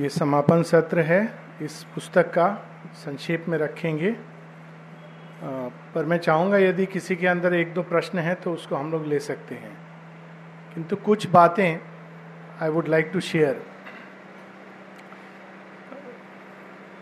[0.00, 1.20] ये समापन सत्र है।
[1.62, 2.46] इस पुस्तक का
[2.94, 4.10] संक्षेप में रखेंगे।
[5.94, 9.06] पर मैं चाहूँगा यदि किसी के अंदर एक दो प्रश्न है तो उसको हम लोग
[9.06, 9.76] ले सकते हैं।
[10.74, 11.78] किंतु कुछ बातें
[12.62, 13.62] I would like to share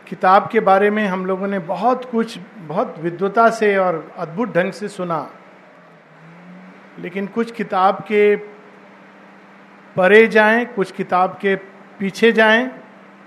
[0.07, 4.73] किताब के बारे में हम लोगों ने बहुत कुछ, बहुत विद्वता से और अद्भुत ढंग
[4.73, 5.31] से सुना।
[6.99, 8.37] लेकिन कुछ किताब के
[9.97, 11.57] परे जाएँ, कुछ किताब के
[11.99, 12.71] पीछे जाएँ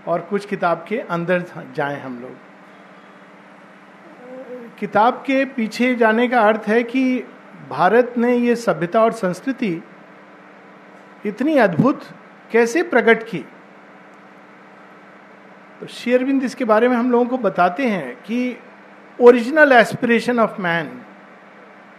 [0.07, 1.43] और कुछ किताब के अंदर
[1.75, 2.35] जाएँ हम लोग।
[4.79, 7.19] किताब के पीछे जाने का अर्थ है कि
[7.69, 9.83] भारत ने ये सभ्यता और संस्कृति
[11.25, 12.03] इतनी अद्भुत
[12.51, 13.45] कैसे प्रकट की?
[15.79, 18.57] तो शेयरबिंद इसके बारे में हम लोगों को बताते हैं कि
[19.19, 21.01] ओरिजिनल एस्पिरेशन ऑफ़ मैन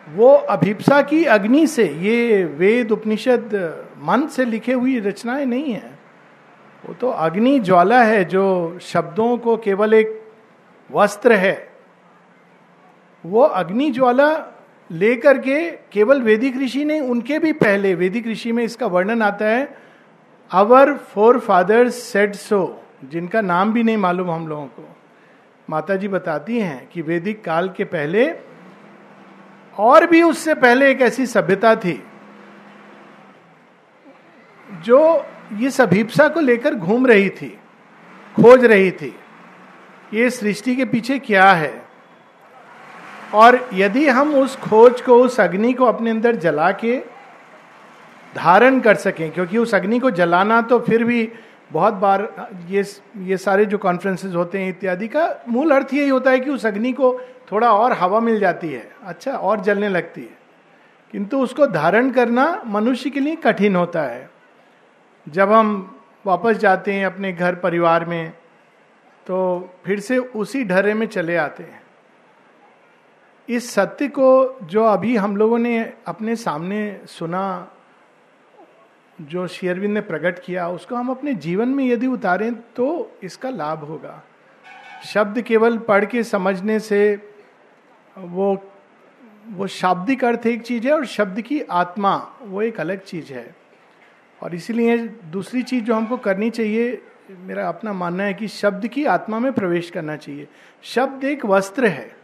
[0.08, 3.50] वो अभिप्सा की अग्नि से, ये वेद उपनिषद
[3.98, 5.95] मन से लिखे हुई रचनाएँ नहीं है।
[6.84, 8.44] वो तो अग्नि ज्वाला है जो
[8.82, 10.20] शब्दों को केवल एक
[10.90, 11.56] वस्त्र है।
[13.24, 14.28] वो अग्नि ज्वाला
[14.90, 19.46] लेकर के केवल वैदिक ऋषि ने उनके भी पहले वैदिक ऋषि में इसका वर्णन आता
[19.46, 19.68] है।
[20.50, 22.60] Our forefathers said so
[23.04, 24.88] जिनका नाम भी नहीं मालूम हम लोगों को।
[25.68, 28.28] माता जी बताती हैं कि वैदिक काल के पहले
[29.76, 32.02] और भी उससे पहले एक ऐसी सभ्यता थी,
[34.68, 37.48] जो ये सभीपसा को लेकर घूम रही थी,
[38.36, 39.14] खोज रही थी,
[40.14, 41.74] ये सृष्टि के पीछे क्या है?
[43.34, 46.96] और यदि हम उस खोज को, उस अग्नि को अपने अंदर जला के
[48.34, 51.28] धारण कर सकें, क्योंकि उस अग्नि को जलाना तो फिर भी
[51.72, 52.84] बहुत बार ये
[53.18, 56.66] ये सारे जो कॉन्फ्रेंसेस होते हैं इत्यादि का मूल अर्थ यही होता है कि उस
[56.66, 57.18] अग्नि को
[57.52, 60.36] थोड़ा और हवा मिल जाती है अच्छा और जलने लगती है।
[61.14, 64.28] किंतु उसको धारण करना मनुष्य के लिए कठिन होता है।
[65.26, 68.30] जब हम वापस जाते हैं अपने घर परिवार में
[69.26, 71.82] तो फिर से उसी ढर्रे में चले आते हैं।
[73.48, 77.72] इस सत्य को जो अभी हम लोगों ने अपने सामने सुना,
[79.20, 83.84] जो शेयरविंद ने प्रकट किया, उसको हम अपने जीवन में यदि उतारें तो इसका लाभ
[83.84, 84.22] होगा।
[85.04, 87.30] शब्द केवल पढ़ के समझने से
[88.18, 88.56] वो
[89.48, 93.65] वो शाब्दिक अर्थ एक चीज़ है और शब्द की आत्मा वो एक अलग चीज़ है।
[94.42, 99.04] और इसीलिए दूसरी चीज़ जो हमको करनी चाहिए, मेरा अपना मानना है कि शब्द की
[99.04, 100.48] आत्मा में प्रवेश करना चाहिए।
[100.82, 102.16] शब्द एक वस्त्र है।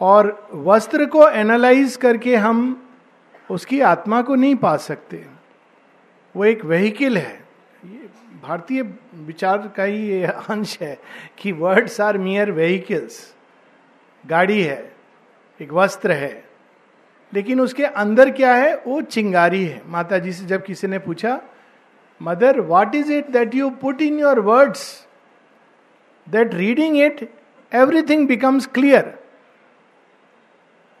[0.00, 2.88] और वस्त्र को एनालाइज करके हम
[3.50, 5.26] उसकी आत्मा को नहीं पा सकते।
[6.36, 7.44] वो एक वेहिकल है।
[7.84, 8.08] ये
[8.42, 8.82] भारतीय
[9.14, 10.98] विचार का ही ये अंश है
[11.38, 13.34] कि वर्ड्स आर मियर वेहिकल्स
[14.26, 14.92] गाड़ी है,
[15.62, 16.49] एक वस्त्र है।
[17.32, 18.74] लेकिन उसके अंदर क्या है?
[18.76, 21.40] वो चिंगारी है। माता जी से जब किसी ने पूछा,
[22.20, 25.06] mother what is it that you put in your words
[26.28, 27.28] that reading it
[27.72, 29.18] everything becomes clear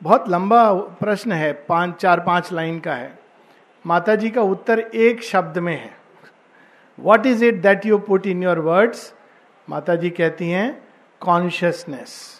[0.02, 3.18] बहुत लंबा प्रश्न है। पाँच, चार, पाँच लाइन का है।
[3.86, 5.92] माता जी का उत्तर एक शब्द में है।
[6.98, 9.12] What is it that you put in your words
[9.68, 10.82] माता जी कहती हैं
[11.20, 12.39] कॉन्शियसनेस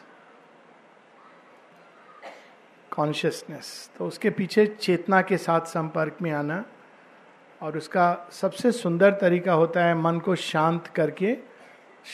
[2.90, 6.64] कॉन्शियसनेस तो उसके पीछे चेतना के साथ संपर्क में आना
[7.62, 11.36] और उसका सबसे सुंदर तरीका होता है मन को शांत करके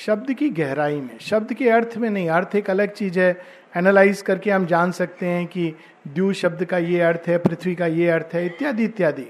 [0.06, 3.42] शब्द की गहराई में। शब्द के अर्थ में नहीं, अर्थ एक अलग चीज़ है।
[3.76, 5.74] एनालाइज करके हम जान सकते हैं कि
[6.08, 9.26] द्यू शब्द का ये अर्थ है, पृथ्वी का ये अर्थ है, इत्यादि इत्यादि।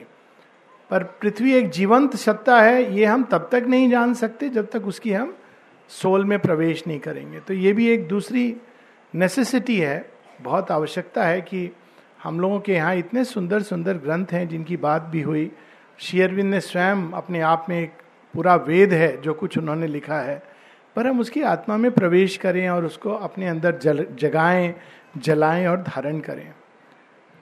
[0.90, 4.86] पर पृथ्वी एक जीवंत सत्ता है, ये हम तब तक नहीं जान सकते जब तक
[4.86, 5.36] उसकी हम
[5.88, 8.56] सोल में प्रवेश नहीं करेंगे। तो ये भी एक दूसरी
[9.14, 11.76] नेसेसिटी है। बहुत आवश्यकता है कि
[12.22, 15.52] हम लोगों के यहाँ इतने सुंदर सुंदर ग्रंथ हैं, जिनकी बात भी हुई।
[15.98, 17.92] शेयरविंद ने स्वयं अपने आप में एक
[18.34, 20.42] पूरा वेद है, जो कुछ उन्होंने लिखा है।
[20.96, 24.74] पर हम उसकी आत्मा में प्रवेश करें और उसको अपने अंदर जल, जगाएँ,
[25.18, 26.52] जलाएँ और धारण करें।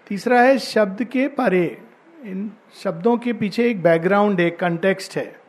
[0.08, 1.78] तीसरा है, शब्द के परे।
[2.24, 2.52] इन
[2.84, 5.40] शब्दों के पीछे एक बैकग्राउंड एक कंटेक्स्ट है।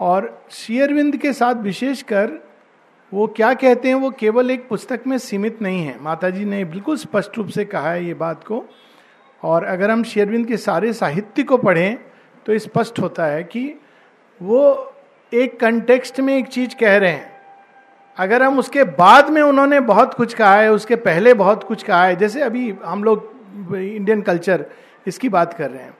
[0.00, 2.47] और शेयरविंद के साथ विशेषकर
[3.12, 6.64] वो क्या कहते हैं, वो केवल एक पुस्तक में सीमित नहीं है। माता जी ने
[6.64, 8.64] बिल्कुल स्पष्ट रूप से कहा है ये बात को।
[9.42, 11.98] और अगर हम शेरविंद के सारे साहित्य को पढ़ें
[12.46, 13.62] तो स्पष्ट होता है कि
[14.40, 14.94] वो
[15.32, 17.36] एक कंटेक्स्ट में एक चीज़ कह रहे हैं।
[18.16, 22.04] अगर हम उसके बाद में उन्होंने बहुत कुछ कहा है, उसके पहले बहुत कुछ कहा
[22.04, 24.64] है, जैसे अभी हम लोग इंडियन कल्चर
[25.06, 25.96] इसकी बात कर रहे हैं।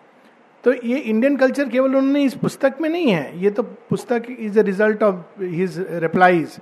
[0.65, 4.59] तो ये इंडियन कल्चर केवल उन्होंने इस पुस्तक में नहीं है, ये तो पुस्तक is
[4.59, 6.59] a result of his replies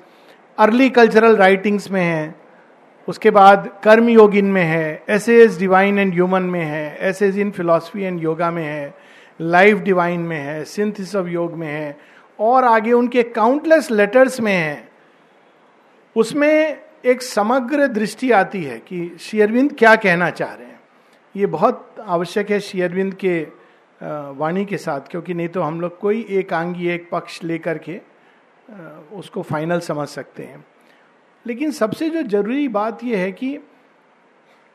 [0.59, 2.35] early cultural writings में है,
[3.09, 7.51] उसके बाद कर्म योग इन में है एसेज डिवाइन एंड ह्यूमन में है essays in
[7.51, 8.95] philosophy and yoga में है
[9.41, 11.97] लाइफ डिवाइन में है सिंथिस ऑफ़ योग में है,
[12.39, 14.89] और आगे उनके काउंटलेस लेटर्स में है।
[16.17, 20.81] उसमें एक समग्र दृष्टि आती है कि शेयरविंद क्या कहना चाह रहे हैं।
[21.35, 23.41] ये बहुत आवश्यक है शेयरविंद के
[24.39, 28.01] वाणी के साथ, क्योंकि नहीं तो हम लोग कोई एक आंगी एक पक्ष लेकर के
[29.13, 30.65] उसको फाइनल समझ सकते हैं।
[31.47, 33.59] लेकिन सबसे जो ज़रूरी बात यह है कि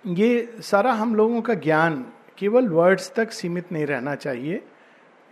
[0.05, 2.05] ये सारा हम लोगों का ज्ञान
[2.37, 4.61] केवल वर्ड्स तक सीमित नहीं रहना चाहिए,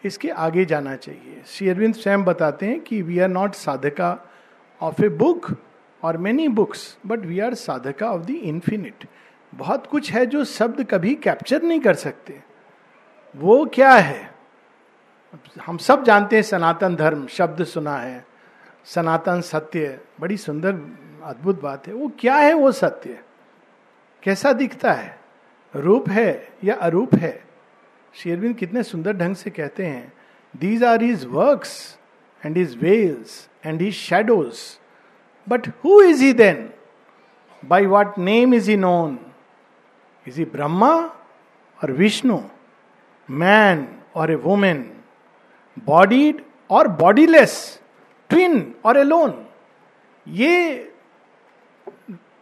[0.03, 4.17] इसके आगे जाना चाहिए। श्री अरविंद स्वयं बताते हैं कि we are not sadhaka
[4.81, 5.47] of a book
[6.03, 9.07] or many books but we are sadhaka of the infinite
[9.53, 12.41] बहुत कुछ है जो शब्द कभी कैप्चर नहीं कर सकते।
[13.35, 14.29] वो क्या है?
[15.65, 18.25] हम सब जानते हैं सनातन धर्म, शब्द सुना है।
[18.93, 20.73] सनातन सत्य बड़ी सुंदर,
[21.23, 23.19] अद्भुत बात है। वो क्या है वो सत्य?
[24.23, 25.19] कैसा दिखता है?
[25.75, 27.43] रूप है या अरूप है?
[28.13, 30.13] शेरविंद कितने सुंदर ढंग से कहते हैं।
[30.59, 31.99] These are his works
[32.45, 34.57] and his wells and his shadows
[35.49, 36.69] but who is he then
[37.65, 39.19] by what name is he known
[40.27, 40.95] is he Brahma
[41.83, 42.39] और विष्णु
[43.29, 45.01] मैन और ए वुमेन
[45.85, 47.78] बॉडीड और बॉडीलेस
[48.29, 49.45] ट्विन और एलोन,
[50.27, 50.91] ये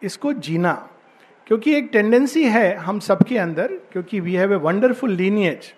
[0.04, 0.89] इसको जीना,
[1.48, 5.74] क्योंकि एक tendency है हम सबके अंदर, क्योंकि we have a wonderful lineage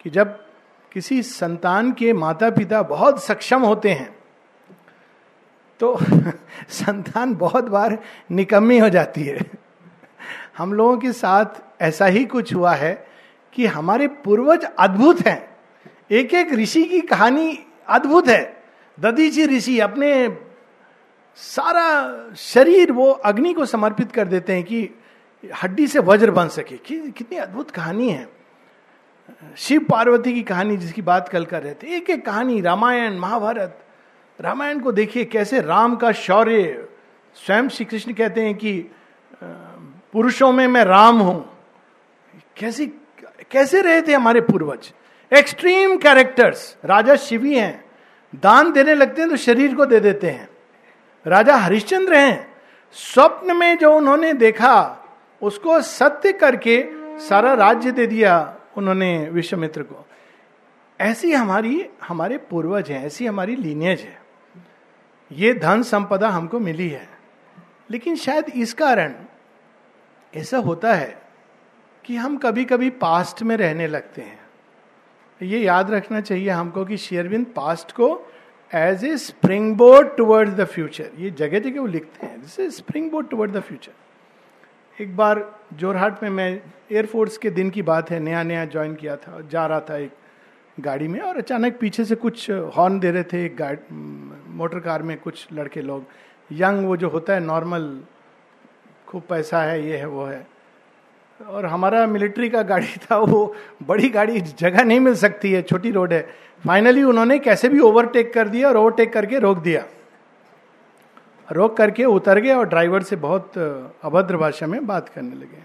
[0.00, 0.46] कि जब
[0.92, 4.16] किसी संतान के माता पिता बहुत सक्षम होते हैं
[5.80, 5.98] तो
[6.68, 7.98] संतान बहुत बार
[8.30, 9.38] निकम्मी हो जाती है।
[10.58, 11.46] हम लोगों के साथ
[11.80, 13.06] ऐसा ही कुछ हुआ है
[13.52, 15.56] कि हमारे पूर्वज अद्भुत हैं।
[16.10, 17.58] एक एक ऋषि की कहानी
[17.88, 18.59] अद्भुत है।
[19.00, 20.38] ददीची ऋषि अपने
[21.36, 24.90] सारा शरीर वो अग्नि को समर्पित कर देते हैं कि
[25.62, 28.28] हड्डी से वज्र बन सके। कि, कितनी अद्भुत कहानी है।
[29.56, 33.78] शिव पार्वती की कहानी जिसकी बात कल कर रहे थे। एक एक कहानी रामायण महाभारत।
[34.40, 36.88] रामायण को देखिए कैसे राम का शौर्य
[37.34, 38.86] स्वयं श्री कृष्ण कहते हैं कि
[40.12, 41.58] पुरुषों में मैं राम हूँ।
[42.56, 42.86] कैसे
[43.50, 44.92] कैसे रहे थे हमारे पूर्वज?
[45.32, 47.89] एक्सट्रीम कैरेक्टर्स राजा शिवी हैं।
[48.34, 50.48] दान देने लगते हैं तो शरीर को दे देते हैं।
[51.26, 52.54] राजा हरिश्चंद्र हैं।
[52.92, 55.04] स्वप्न में जो उन्होंने देखा,
[55.42, 56.84] उसको सत्य करके
[57.18, 60.06] सारा राज्य दे दिया उन्होंने विश्वमित्र को।
[61.00, 64.22] ऐसी हमारी, हमारे पूर्वज हैं, ऐसी हमारी लीनियज है।
[65.32, 67.08] ये धन संपदा हमको मिली है।
[67.90, 69.14] लेकिन शायद इस कारण
[70.36, 71.22] ऐसा होता है
[72.04, 74.39] कि हम कभी कभी पास्ट में रहने लगते हैं।
[75.42, 78.08] ये याद रखना चाहिए हमको कि शेयरविंद पास्ट को
[78.70, 79.16] as a
[79.76, 82.74] springboard towards the future ये जगह जगह वो लिखते हैं this is
[83.10, 85.44] springboard toward the future एक बार
[85.74, 86.50] जोरहाट में मैं
[86.92, 90.10] एयरफोर्स के दिन की बात है, नया नया ज्वाइन किया था, जा रहा था एक
[90.80, 93.86] गाड़ी में और अचानक पीछे से कुछ हॉर्न दे रहे थे एक
[94.48, 96.04] मोटर कार में कुछ लड़के लोग
[96.50, 98.02] यंग वो जो होता है नॉर्मल
[99.06, 100.46] खूब पैसा है, ये है, वो है।
[101.48, 105.90] और हमारा मिलिट्री का गाड़ी था, वो बड़ी गाड़ी, जगह नहीं मिल सकती है, छोटी
[105.90, 106.28] रोड है।
[106.66, 109.84] फाइनली उन्होंने कैसे भी ओवरटेक कर दिया और ओवरटेक करके रोक दिया।
[111.52, 113.58] रोक करके उतर गए और ड्राइवर से बहुत
[114.04, 115.62] अभद्र भाषा में बात करने लगे।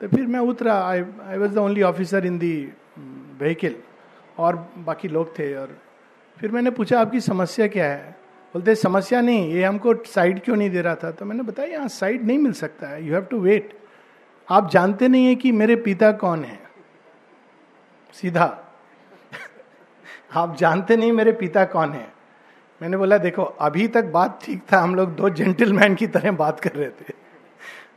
[0.00, 2.72] तो फिर मैं उतरा। I I was the only officer in the
[3.40, 3.74] vehicle
[4.38, 5.78] और बाकी लोग थे और
[6.38, 8.16] फिर मैंने पूछा, आपकी समस्या क्या है?
[8.54, 11.10] बोलते, समस्या नहीं, ये हमको साइड क्यों नहीं दे रहा था?
[11.10, 13.79] तो मैंने बताया, यहाँ साइड नहीं मिल सकता है। यू हैव टू वेट
[14.50, 16.60] आप जानते नहीं है कि मेरे पिता कौन है?
[18.12, 18.58] सीधा।
[20.34, 22.12] आप जानते नहीं मेरे पिता कौन है?
[22.82, 26.60] मैंने बोला, देखो, अभी तक बात ठीक था, हम लोग दो जेंटलमैन की तरह बात
[26.60, 27.14] कर रहे थे।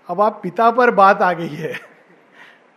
[0.07, 1.79] अब आप पिता पर बात आ गई है।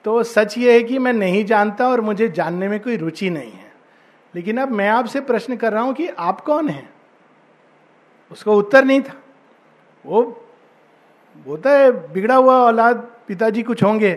[0.05, 3.53] तो सच ये है कि मैं नहीं जानता और मुझे जानने में कोई रुचि नहीं
[3.53, 3.73] है।
[4.35, 6.91] लेकिन अब मैं आपसे प्रश्न कर रहा हूँ कि आप कौन हैं?
[8.33, 9.23] उसको उत्तर नहीं था।
[10.07, 10.47] वो
[11.47, 14.13] होता है, बिगड़ा हुआ औलाद पिताजी कुछ होंगे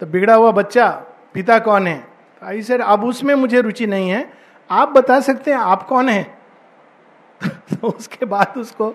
[0.00, 1.02] तो बिगड़ा हुआ बच्चा,
[1.34, 1.98] पिता कौन है?
[2.40, 4.32] तो आई सर अब उसमें मुझे रुचि नहीं है।
[4.70, 6.38] आप बता सकते हैं, आप कौन है?
[7.46, 8.94] तो उसके बाद उसको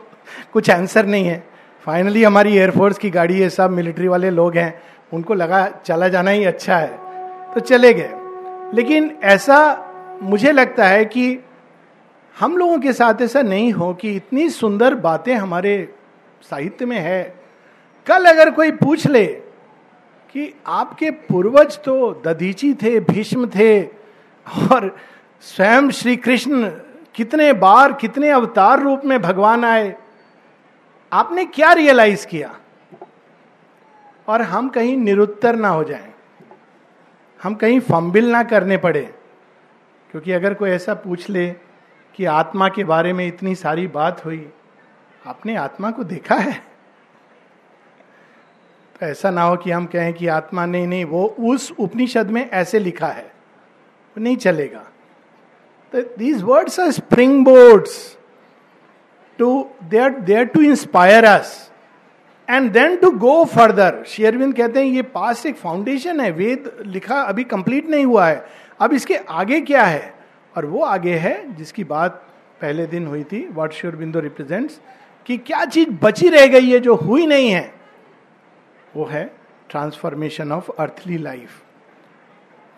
[0.54, 1.48] कुछ आंसर नहीं है।
[1.82, 4.82] फाइनली हमारी एयरफोर्स की गाड़ी है, सब मिलिट्री वाले लोग हैं,
[5.14, 7.00] उनको लगा, चला जाना ही अच्छा है।
[7.54, 8.12] तो चले गए।
[8.74, 9.88] लेकिन ऐसा
[10.22, 11.40] मुझे लगता है कि
[12.40, 15.96] हम लोगों के साथ ऐसा नहीं हो कि इतनी सुंदर बातें हमारे
[16.42, 17.41] साहित्य में है।
[18.08, 24.96] कल अगर कोई पूछ ले कि आपके पूर्वज तो दधीची थे, भीष्म थे, और
[25.44, 26.70] स्वयं श्री कृष्ण
[27.16, 29.96] कितने बार, कितने अवतार रूप में भगवान आए,
[31.12, 32.56] आपने क्या रियलाइज़ किया?
[34.28, 36.14] और हम कहीं निरुत्तर ना हो जाएँ,
[37.40, 39.02] हम कहीं फम्बिल ना करने पड़े,
[40.12, 41.48] क्योंकि अगर कोई ऐसा पूछ ले
[42.16, 44.48] कि आत्मा के बारे में इतनी सारी बात हुई,
[45.28, 46.71] आपने आत्मा को देखा है?
[49.02, 52.80] ऐसा ना हो कि हम कहें कि आत्मा, नहीं नहीं, वो उस उपनिषद में ऐसे
[52.80, 54.88] लिखा है। वो नहीं चलेगा।
[55.94, 56.92] तो these words are
[57.46, 58.18] springboards
[59.40, 61.72] to dare dare to inspire us
[62.50, 67.22] and then to go further Sri Aurobindo कहते हैं, ये पास एक फाउंडेशन है, वेद लिखा
[67.22, 68.46] अभी कंप्लीट नहीं हुआ है।
[68.80, 70.14] अब इसके आगे क्या है?
[70.58, 72.24] और वो आगे है, जिसकी बात
[72.62, 74.80] पहले दिन हुई थी वॉट श्योर बिंदु रिप्रेजेंट्स
[75.26, 77.81] कि क्या चीज़ बची रह गई है जो हुई नहीं है।
[78.96, 79.24] वो है
[79.70, 81.62] ट्रांसफॉर्मेशन ऑफ़ अर्थली लाइफ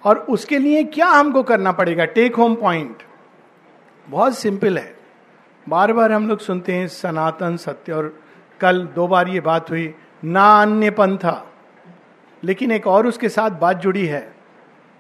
[0.03, 2.05] और उसके लिए क्या हमको करना पड़ेगा?
[2.05, 3.03] टेक होम पॉइंट
[4.07, 4.95] बहुत सिंपल है।
[5.69, 8.19] बार बार हम लोग सुनते हैं सनातन सत्य और
[8.59, 9.93] कल दो बार ये बात हुई,
[10.23, 11.43] ना अन्य पंथा
[12.43, 14.35] लेकिन एक और उसके साथ बात जुड़ी है।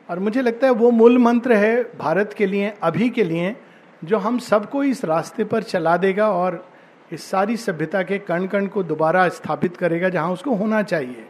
[0.09, 3.55] और मुझे लगता है वो मूल मंत्र है भारत के लिए, अभी के लिए,
[4.03, 6.72] जो हम सबको इस रास्ते पर चला देगा और
[7.13, 11.27] इस सारी सभ्यता के कण कण को दोबारा स्थापित करेगा जहाँ उसको होना चाहिए।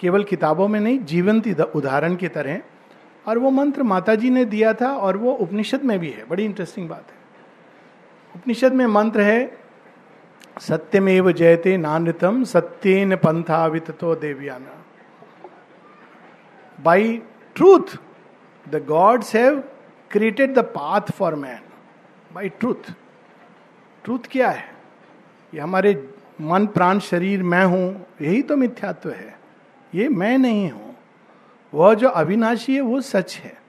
[0.00, 2.60] केवल किताबों में नहीं, जीवंत उदाहरण की तरह।
[3.26, 6.44] और वो मंत्र माता जी ने दिया था और वो उपनिषद में भी है। बड़ी
[6.44, 7.16] इंटरेस्टिंग बात है।
[8.36, 9.58] उपनिषद में मंत्र है,
[10.60, 14.84] सत्यमेव जयते नानृतम, सत्येन पंथावित तो देवयाना।
[16.82, 17.22] By
[17.56, 17.96] truth
[18.68, 19.62] the gods have
[20.10, 21.60] created the path for man
[22.32, 22.92] by truth
[24.04, 24.71] truth क्या है?
[25.54, 26.08] ये हमारे
[26.40, 29.38] मन प्राण शरीर मैं हूँ, यही तो मिथ्यात्व है।
[29.94, 30.96] ये मैं नहीं हूँ।
[31.74, 33.62] वह जो अविनाशी है, वो सच है।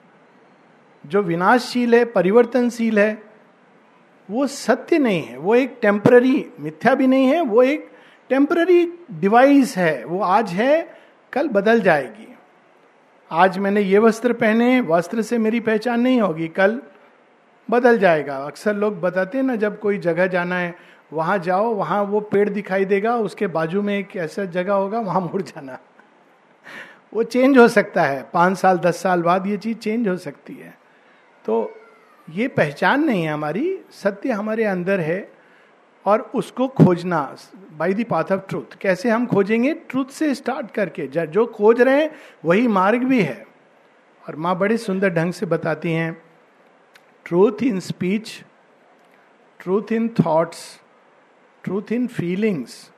[1.05, 3.23] जो विनाशशील है, परिवर्तनशील है,
[4.31, 7.91] वो सत्य नहीं है। वो एक टेम्पररी मिथ्या भी नहीं है, वो एक
[8.29, 10.97] टेम्पररी डिवाइस है। वो आज है,
[11.33, 12.35] कल बदल जाएगी।
[13.31, 16.81] आज मैंने ये वस्त्र पहने, वस्त्र से मेरी पहचान नहीं होगी, कल
[17.71, 22.01] बदल जाएगा। अक्सर लोग बताते हैं ना, जब कोई जगह जाना है वहाँ जाओ, वहाँ
[22.03, 25.79] वो पेड़ दिखाई देगा, उसके बाजू में एक ऐसा जगह होगा, वहाँ मुड़ जाना।
[27.13, 30.53] वो चेंज हो सकता है, पाँच साल, दस साल बाद ये चीज़ चेंज हो सकती
[30.53, 30.77] है।
[31.45, 31.75] तो
[32.29, 35.31] ये पहचान नहीं है हमारी, सत्य हमारे अंदर है,
[36.05, 37.35] और उसको खोजना
[37.77, 39.73] by the path of truth कैसे हम खोजेंगे?
[39.73, 42.11] ट्रूथ से स्टार्ट करके, जो खोज रहे हैं,
[42.45, 43.45] वही मार्ग भी है।
[44.23, 46.21] और माँ बड़े सुंदर ढंग से बताती हैं
[47.25, 48.29] truth in speech
[49.59, 50.81] truth in thoughts
[51.63, 52.91] truth in feelings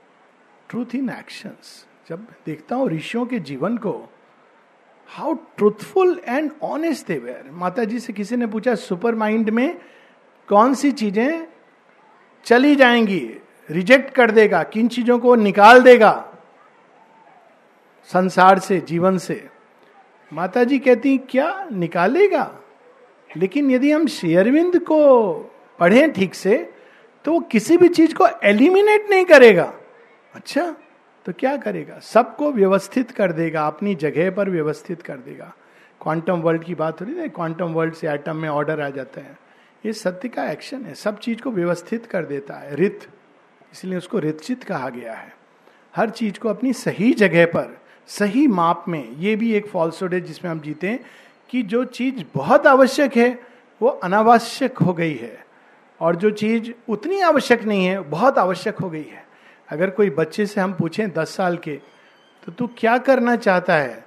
[0.70, 4.10] truth in actions जब देखता हूँ ऋषियों के जीवन को
[5.08, 9.80] how truthful and honest they were माता जी से किसी ने पूछा, सुपर माइंड में
[10.48, 11.48] कौन सी चीज़ें
[12.46, 13.38] चली जाएँगी?
[13.72, 14.64] रिजेक्ट कर देगा?
[14.64, 16.34] किन चीज़ों को निकाल देगा?
[18.06, 19.50] संसार से, जीवन से।
[20.34, 22.60] माता जी कहती, क्या निकालेगा?
[23.38, 25.34] लेकिन यदि हम शेयरविंद को
[25.80, 26.75] पढ़ें ठीक से
[27.26, 29.74] तो वो किसी भी चीज़ को एलिमिनेट नहीं करेगा।
[30.36, 30.76] अच्छा
[31.26, 32.00] तो क्या करेगा?
[32.00, 35.56] सबको व्यवस्थित कर देगा, अपनी जगह पर व्यवस्थित कर देगा।
[36.02, 39.22] क्वांटम वर्ल्ड की बात हो रही है क्वांटम वर्ल्ड से एटम में ऑर्डर आ जाता
[39.22, 39.38] है।
[39.86, 43.08] ये सत्य का एक्शन है। सब चीज़ को व्यवस्थित कर देता है, रित।
[43.74, 45.36] इसलिए उसको रितचित कहा गया है।
[45.96, 47.78] हर चीज़ को अपनी सही जगह पर,
[48.08, 51.06] सही माप में, ये भी एक फॉल्सुड है जिसमें हम जीते हैं
[51.50, 53.40] कि जो चीज़ बहुत आवश्यक है,
[53.82, 55.45] वो अनावश्यक हो गई है।
[56.02, 59.26] और जो चीज़ उतनी आवश्यक नहीं है, बहुत आवश्यक हो गई है।
[59.70, 61.80] अगर कोई बच्चे से हम पूछें दस साल के
[62.48, 64.04] तो तू क्या करना चाहता है?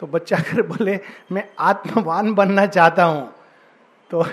[0.00, 0.98] तो बच्चा अगर बोले,
[1.32, 3.32] मैं आत्मवान बनना चाहता हूँ।
[4.10, 4.24] तो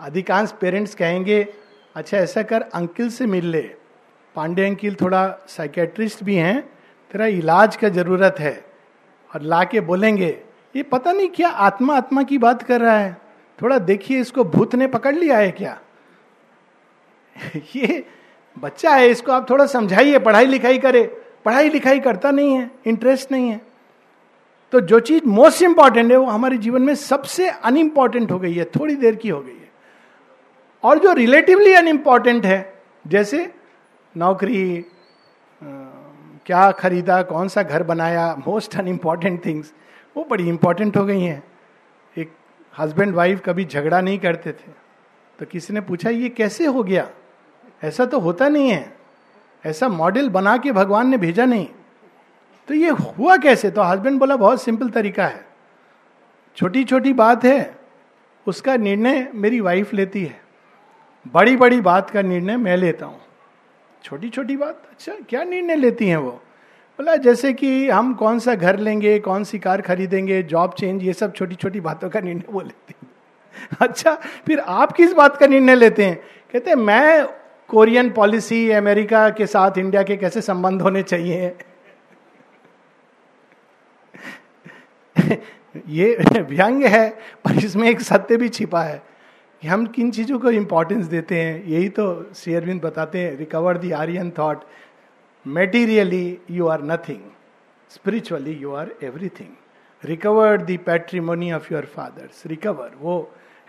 [0.00, 1.46] अधिकांश पेरेंट्स कहेंगे
[1.96, 3.62] अच्छा ऐसा कर, अंकिल से मिल ले।
[4.34, 6.60] पांडे अंकिल थोड़ा साइकेट्रिस्ट भी हैं,
[7.10, 8.64] तेरा इलाज का ज़रूरत है।
[9.34, 10.28] और ला के बोलेंगे,
[10.76, 13.16] ये पता नहीं क्या आत्मा आत्मा की बात कर रहा है?
[13.62, 15.78] थोड़ा देखिए इसको, भूत ने पकड़ लिया है क्या?
[17.76, 18.06] ये
[18.58, 21.02] बच्चा है, इसको आप थोड़ा समझाइए, पढ़ाई लिखाई करे।
[21.44, 23.60] पढ़ाई लिखाई करता नहीं है इंटरेस्ट नहीं है।
[24.72, 28.64] तो जो चीज़ मोस्ट इंपॉर्टेंट है, वो हमारे जीवन में सबसे अनइम्पॉर्टेंट हो गई है,
[28.64, 29.70] थोड़ी देर की हो गई है।
[30.82, 33.54] और जो रिलेटिवली अनइम्पॉर्टेंट है, जैसे
[34.16, 34.84] नौकरी
[36.46, 39.72] क्या खरीदा, कौन सा घर बनाया मोस्ट अनइम्पॉर्टेंट थिंग्स
[40.16, 41.44] वो बड़ी इंपॉर्टेंट हो गई हैं।
[42.18, 42.32] एक
[42.78, 44.70] हस्बैंड वाइफ कभी झगड़ा नहीं करते थे।
[45.38, 47.10] तो किसी ने पूछा, ये कैसे हो गया?
[47.84, 48.96] ऐसा तो होता नहीं है।
[49.66, 51.66] ऐसा मॉडल बना के भगवान ने भेजा नहीं।
[52.68, 53.70] तो ये हुआ कैसे?
[53.70, 55.46] तो हस्बैंड बोला, बहुत सिंपल तरीका है।
[56.56, 57.78] छोटी छोटी बात है,
[58.46, 60.40] उसका निर्णय मेरी वाइफ लेती है।
[61.34, 63.20] बड़ी बड़ी बात का निर्णय मैं लेता हूँ।
[64.04, 64.82] छोटी छोटी बात?
[64.90, 66.30] अच्छा क्या निर्णय लेती हैं वो?
[66.98, 71.12] बोला, जैसे कि हम कौन सा घर लेंगे, कौन सी कार खरीदेंगे जॉब चेंज ये
[71.12, 72.94] सब छोटी छोटी बातों का निर्णय वो लेती
[73.80, 74.14] अच्छा
[74.46, 76.16] फिर आप किस बात का निर्णय लेते हैं?
[76.52, 77.28] कहते हैं, मैं
[77.70, 81.54] कोरियन पॉलिसी अमेरिका के साथ इंडिया के कैसे संबंध होने चाहिए?
[85.88, 87.08] ये व्यंग है,
[87.44, 89.02] पर इसमें एक सत्य भी छिपा है
[89.62, 93.90] कि हम किन चीज़ों को इंपॉर्टेंस देते हैं। यही तो शेयरविंद बताते हैं recover the
[93.92, 94.64] Aryan thought
[95.46, 97.20] materially you are nothing
[97.90, 103.18] spiritually you are everything recover the पैट्रीमोनी of your fathers recover वो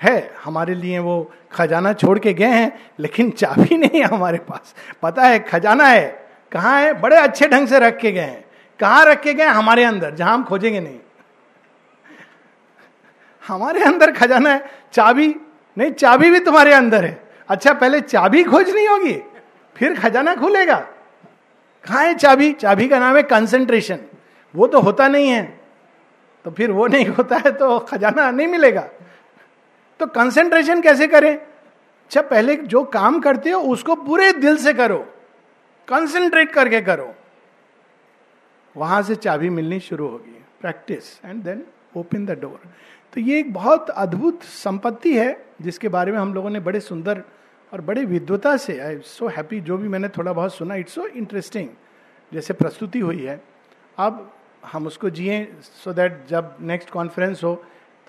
[0.04, 4.76] है, हमारे लिए वो खजाना छोड़ के गए हैं, लेकिन चाबी नहीं है हमारे पास।
[5.02, 6.94] पता है, खजाना है। कहाँ है?
[6.94, 8.46] बड़े अच्छे ढंग से रख के गए हैं।
[8.80, 9.44] कहाँ रख के गए?
[9.44, 11.00] हमारे अंदर, जहाँ हम खोजेंगे नहीं।
[13.48, 15.36] हमारे अंदर खजाना है। चाबी?
[15.78, 19.24] नहीं, चाबी भी तुम्हारे अंदर है। अच्छा पहले चाबी खोजनी होगी,
[19.76, 20.76] फिर खजाना खुलेगा।
[21.84, 22.54] कहा है चाबी?
[22.54, 23.98] चाबी का नाम है कंसेंट्रेशन
[24.56, 25.60] वो तो होता नहीं है।
[26.46, 28.88] तो फिर वो नहीं होता है तो खजाना नहीं मिलेगा।
[30.00, 31.36] तो कंसेंट्रेशन कैसे करें?
[31.36, 34.98] अच्छा पहले जो काम करते हो, उसको पूरे दिल से करो।
[35.88, 37.14] कंसेंट्रेट करके करो।
[38.76, 41.64] वहाँ से चाबी मिलनी शुरू होगी। Practice and then
[41.98, 42.60] open the door
[43.14, 47.22] तो ये एक बहुत अद्भुत संपत्ति है, जिसके बारे में हम लोगों ने बड़े सुंदर
[47.72, 51.06] और बड़े विद्वता से आई सो हैप्पी जो भी मैंने थोड़ा बहुत सुना इट्स सो
[51.08, 51.70] इंटरेस्टिंग
[52.32, 53.42] जैसे प्रस्तुति हुई है।
[53.98, 54.32] अब
[54.66, 57.54] हम उसको जिए सो दैट जब नेक्स्ट कॉन्फ्रेंस हो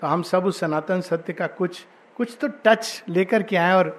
[0.01, 1.85] तो हम सब उस सनातन सत्य का कुछ
[2.19, 3.91] कुछ तो टच लेकर के आए और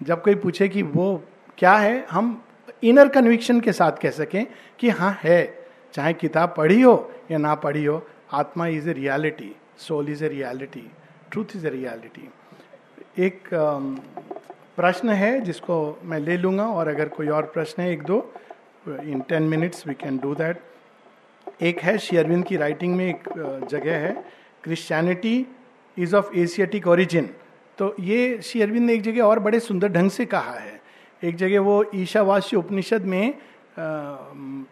[0.00, 1.22] जब कोई पूछे कि वो
[1.58, 2.42] क्या है, हम
[2.82, 4.46] इनर कन्विक्शन के साथ कह सकें
[4.78, 9.54] कि हाँ है। चाहे किताब पढ़ी हो या ना पढ़ी हो, atma is a reality
[9.78, 10.90] soul is a reality
[11.30, 12.28] truth is a reality
[13.18, 13.48] एक
[14.76, 18.18] प्रश्न है जिसको मैं ले लूँगा और अगर कोई और प्रश्न है, एक दो
[18.88, 23.28] in ten minutes we can do that एक है शेयरविंद की राइटिंग में एक
[23.70, 24.14] जगह है।
[24.64, 25.46] Christianity
[25.96, 27.28] is of Asiatic origin
[27.78, 30.80] तो ये श्री अरविंद ने एक जगह और बड़े सुंदर ढंग से कहा है।
[31.22, 33.34] एक जगह वो ईशावास्य उपनिषद में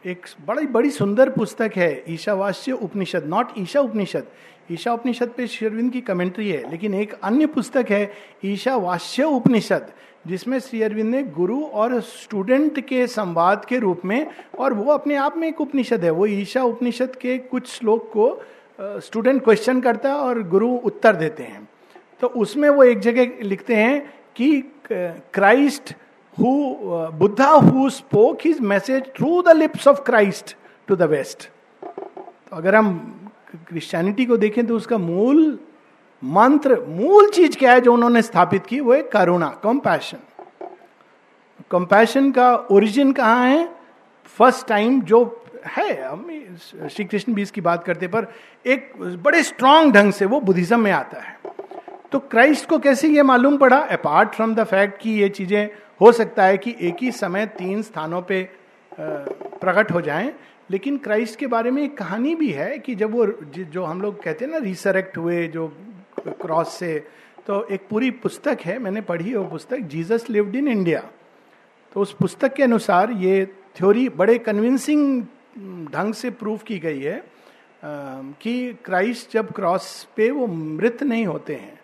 [0.06, 4.26] एक बड़ी बड़ी सुंदर पुस्तक है, ईशावास्य उपनिषद नॉट ईशा उपनिषद।
[4.72, 8.12] ईशा उपनिषद पे शेरविंद की कमेंट्री है, लेकिन एक अन्य पुस्तक है,
[8.44, 9.86] ईशावास्य उपनिषद,
[10.26, 14.26] जिसमें श्री अरविंद ने गुरु और स्टूडेंट के संवाद के रूप में,
[14.58, 18.30] और वो अपने आप में एक उपनिषद है। वो ईशा उपनिषद के कुछ श्लोक को
[18.82, 21.68] स्टूडेंट क्वेश्चन करता है और गुरु उत्तर देते हैं।
[22.22, 24.00] तो उसमें वो एक जगह लिखते हैं
[24.36, 25.94] कि Christ
[26.36, 26.52] who
[27.18, 30.56] Buddha who spoke his message through the lips of Christ
[30.88, 31.48] to the west
[31.82, 32.94] तो अगर हम
[33.68, 35.58] क्रिश्चियनिटी को देखें तो उसका मूल
[36.22, 38.80] मंत्र, मूल चीज़ क्या है जो उन्होंने स्थापित की?
[38.80, 40.18] वो है करुणा कंपैशन
[41.70, 43.68] कंपैशन का ओरिजिन कहाँ है?
[44.38, 45.24] फ़र्स्ट टाइम जो
[45.66, 46.26] है, हम
[46.90, 48.26] श्री कृष्ण भी इसकी बात करते पर
[48.66, 51.36] एक बड़े स्ट्रांग ढंग से वो बुद्धिज्म में आता है।
[52.12, 53.76] तो क्राइस्ट को कैसे ये मालूम पड़ा?
[53.76, 55.68] अपार्ट फ्रॉम द फैक्ट कि ये चीज़ें
[56.00, 58.42] हो सकता है कि एक ही समय तीन स्थानों पे
[58.92, 60.32] प्रकट हो जाएँ,
[60.70, 64.22] लेकिन क्राइस्ट के बारे में एक कहानी भी है कि जब वो जो हम लोग
[64.22, 65.68] कहते हैं ना रिसरेक्ट हुए, जो
[66.18, 66.98] क्रॉस से
[67.46, 71.00] तो एक पूरी पुस्तक है, मैंने पढ़ी वो पुस्तक जीसस लिव्ड इन इंडिया
[71.92, 73.44] तो उस पुस्तक के अनुसार ये
[73.76, 75.24] थ्योरी बड़े कन्विंसिंग
[75.92, 77.22] ढंग से प्रूव की गई है
[77.82, 79.86] कि क्राइस्ट जब क्रॉस
[80.16, 81.80] पे वो मृत नहीं होते हैं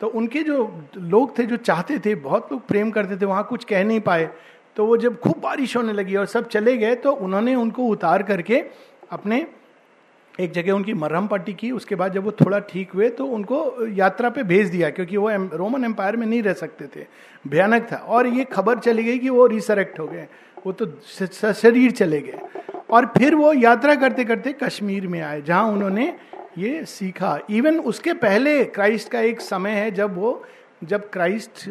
[0.00, 0.56] तो उनके जो
[0.96, 4.28] लोग थे, जो चाहते थे, बहुत लोग प्रेम करते थे, वहाँ कुछ कह नहीं पाए
[4.76, 8.22] तो वो जब खूब बारिश होने लगी और सब चले गए तो उन्होंने उनको उतार
[8.22, 8.64] करके
[9.10, 9.46] अपने
[10.34, 13.86] एक जगह उनकी मरहम पट्टी की, उसके बाद जब वो थोड़ा ठीक हुए तो उनको
[13.88, 17.06] यात्रा पे भेज दिया, क्योंकि वो रोमन एम्पायर में नहीं रह सकते थे,
[17.44, 20.26] भयानक था। और ये खबर चली गई कि वो रिसरेक्ट हो गए।
[20.66, 20.86] वो तो
[21.54, 22.38] शरीर चले गए।
[22.90, 26.14] और फिर वो यात्रा करते करते कश्मीर में आए, जहाँ उन्होंने
[26.58, 30.42] ये सीखा। इवन उसके पहले क्राइस्ट का एक समय है जब वो,
[30.84, 31.64] जब क्राइस्ट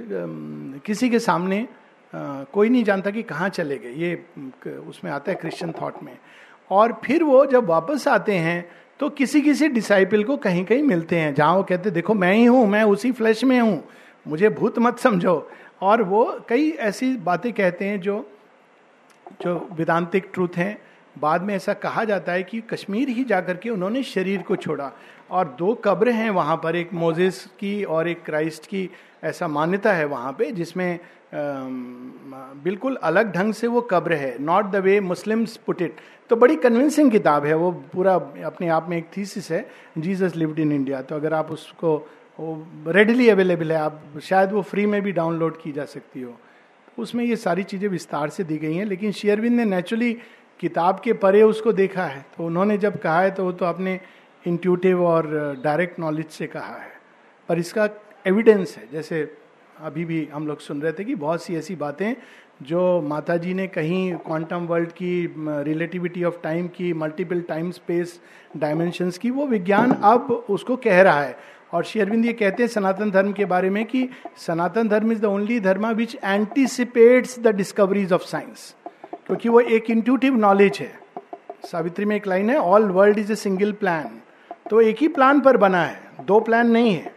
[0.85, 1.67] किसी के सामने
[2.13, 6.17] कोई नहीं जानता कि कहाँ चले गए। ये उसमें आता है क्रिश्चियन थॉट में।
[6.71, 8.65] और फिर वो जब वापस आते हैं
[8.99, 12.45] तो किसी किसी डिसाइपल को कहीं कहीं मिलते हैं, जहाँ वो कहते, देखो, मैं ही
[12.45, 13.83] हूँ, मैं उसी फ्लैश में हूँ।
[14.25, 15.49] मुझे भूत मत समझो।
[15.81, 18.15] और वो कई ऐसी बातें कहते हैं जो
[19.41, 20.77] जो वेदांतिक ट्रूथ हैं,
[21.15, 24.91] बाद में ऐसा कहा जाता है कि कश्मीर ही जाकर के उन्होंने शरीर को छोड़ा।
[25.31, 28.89] और दो कब्र हैं वहाँ पर, एक मोजेस की और एक क्राइस्ट की,
[29.23, 30.99] ऐसा मान्यता है वहाँ पे, जिसमें
[32.63, 35.95] बिल्कुल अलग ढंग से वो कब्र है। Not the way Muslims put it
[36.29, 38.13] तो बड़ी कन्विंसिंग किताब है, वो पूरा
[38.45, 39.65] अपने आप में एक थीसिस है
[39.97, 41.97] जीसस लिव्ड इन इंडिया तो अगर आप उसको
[42.87, 46.37] रेडली अवेलेबल है, आप शायद वो फ्री में भी डाउनलोड की जा सकती हो।
[46.97, 50.13] उसमें ये सारी चीज़ें विस्तार से दी गई हैं, लेकिन शेयरविंद ने नेचुरली
[50.59, 53.99] किताब के परे उसको देखा है। तो उन्होंने जब कहा है तो वो तो अपने
[54.45, 55.27] इंट्यूटिव और
[55.63, 56.91] डायरेक्ट नॉलेज से कहा है।
[57.49, 57.89] पर इसका
[58.25, 59.21] एविडेंस है, जैसे
[59.77, 62.15] अभी भी हम लोग सुन रहे थे कि बहुत सी ऐसी बातें
[62.63, 68.19] जो माता जी ने कहीं क्वांटम वर्ल्ड की रिलेटिविटी ऑफ़ टाइम की मल्टीपल टाइम स्पेस
[68.57, 71.37] डायमेंशंस की, वो विज्ञान अब उसको कह रहा है।
[71.75, 74.07] और शेयरविंद ये कहते हैं सनातन धर्म के बारे में कि
[74.37, 78.73] सनातन धर्म is the only dharma which anticipates the discoveries of science
[79.27, 80.91] क्योंकि वो एक इंट्यूटिव नॉलेज है।
[81.63, 84.19] सावित्री में एक लाइन है all world is a single plan
[84.69, 87.13] तो एक ही प्लान पर बना है, दो प्लान नहीं है।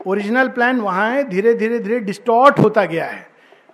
[0.00, 3.26] ओरिजिनल प्लान वहाँ है, धीरे धीरे धीरे डिस्टॉर्ट होता गया है।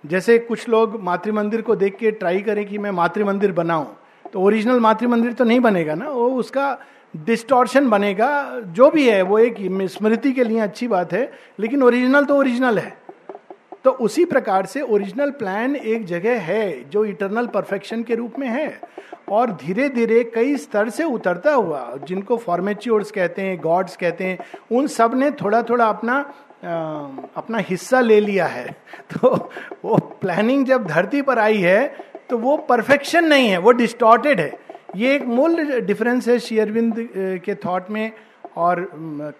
[0.03, 3.95] जैसे कुछ लोग मातृ मंदिर को देख के ट्राई करें कि मैं मातृ मंदिर बनाऊँ
[4.25, 6.77] तो ओरिजिनल मातृ मंदिर तो नहीं बनेगा ना, वो उसका
[7.15, 9.55] डिस्टॉर्शन बनेगा जो भी है वो एक
[9.91, 12.97] स्मृति के लिए अच्छी बात है लेकिन ओरिजिनल तो ओरिजिनल है।
[13.83, 18.47] तो उसी प्रकार से ओरिजिनल प्लान एक जगह है जो इटरनल परफेक्शन के रूप में
[18.47, 18.81] है
[19.29, 24.37] और धीरे धीरे कई स्तर से उतरता हुआ जिनको फॉर्मेच्योर्स कहते हैं गॉड्स कहते हैं
[24.71, 26.17] उन सबने थोड़ा थोड़ा अपना
[26.63, 28.67] आ, अपना हिस्सा ले लिया है।
[29.13, 29.51] तो
[29.85, 31.87] वो प्लानिंग जब धरती पर आई है
[32.29, 36.95] तो वो परफेक्शन नहीं है वो डिस्टॉर्टेड है। ये एक मूल डिफरेंस है शेयरविंद
[37.45, 38.11] के थॉट में
[38.57, 38.89] और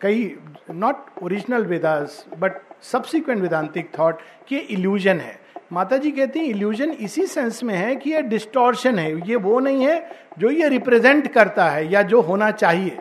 [0.01, 0.35] कई
[0.71, 5.39] not original Vedas but subsequent Vedantic thought कि इल्यूजन है।
[5.73, 9.59] माता जी कहती हैं इल्यूजन इसी सेंस में है कि ये डिस्टॉर्शन है। ये वो
[9.59, 12.97] नहीं है जो ये रिप्रेजेंट करता है या जो होना चाहिए।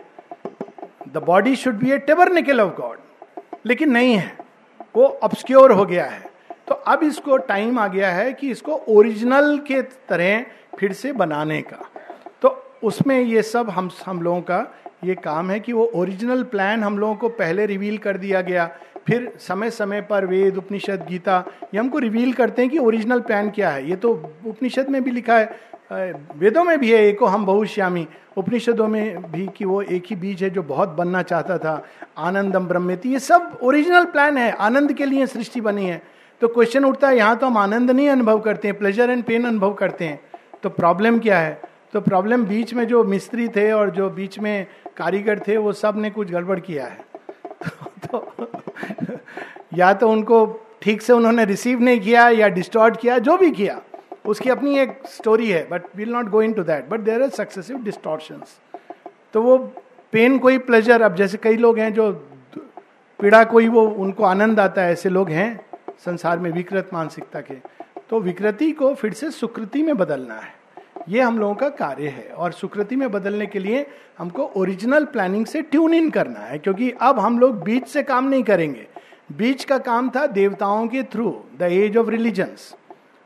[1.08, 2.98] The body should be a tabernacle of God
[3.66, 4.32] लेकिन नहीं है।
[4.96, 6.24] वो ऑब्सक्योर हो गया है।
[6.68, 10.44] तो अब इसको टाइम आ गया है कि इसको ओरिजिनल के तरह
[10.78, 11.78] फिर से बनाने का।
[12.86, 14.66] उसमें ये सब हम हम लोगों का
[15.04, 18.66] ये काम है कि वो ओरिजिनल प्लान हम लोगों को पहले रिवील कर दिया गया।
[19.06, 21.44] फिर समय समय पर वेद, उपनिषद, गीता,
[21.74, 24.12] ये हमको रिवील करते हैं कि ओरिजिनल प्लान क्या है। ये तो
[24.46, 25.64] उपनिषद में भी लिखा है
[26.36, 30.42] वेदों में भी है, एको हम बहुश्यामी। उपनिषदों में भी कि वो एक ही बीज
[30.42, 31.82] है जो बहुत बनना चाहता था,
[32.18, 36.02] आनंदम ब्रह्मेति। ये सब ओरिजिनल प्लान है, आनंद के लिए सृष्टि बनी है।
[36.40, 39.44] तो क्वेश्चन उठता है, यहाँ तो हम आनंद नहीं अनुभव करते हैं प्लेजर एंड पेन
[39.44, 40.20] अनुभव करते हैं।
[40.62, 41.60] तो प्रॉब्लम क्या है?
[41.92, 46.10] तो प्रॉब्लम बीच में जो मिस्त्री थे और जो बीच में कारीगर थे वो सबने
[46.10, 47.04] कुछ गड़बड़ किया है।
[48.06, 48.50] तो,
[49.74, 53.82] या तो उनको ठीक से उन्होंने रिसीव नहीं किया या डिस्टॉर्ट किया जो भी किया
[54.26, 57.78] उसकी अपनी एक स्टोरी है but will not go into that but there are successive
[57.78, 58.60] distortions
[59.32, 59.58] तो वो
[60.12, 62.12] पेन कोई प्लेजर अब जैसे कई लोग हैं जो
[63.20, 65.66] पीड़ा कोई वो उनको आनंद आता है ऐसे लोग हैं
[65.98, 67.54] संसार में विकृत मानसिकता के।
[68.10, 70.55] तो विकृति को फिर से सुकृति में बदलना है।
[71.06, 73.86] ये हम लोगों का कार्य है और सुकृति में बदलने के लिए
[74.18, 78.28] हमको ओरिजिनल प्लानिंग से ट्यून इन करना है, क्योंकि अब हम लोग बीच से काम
[78.28, 78.86] नहीं करेंगे।
[79.32, 82.74] बीच का काम था देवताओं के through the age of religions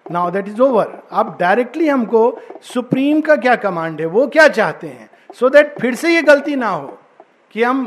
[0.06, 4.86] now that is over अब डायरेक्टली हमको सुप्रीम का क्या कमांड है, वो क्या चाहते
[4.86, 5.10] हैं?
[5.34, 6.98] सो so दैट फिर से ये गलती ना हो
[7.54, 7.84] कि हम